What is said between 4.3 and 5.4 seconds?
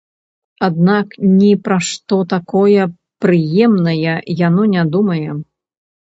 яно не думае.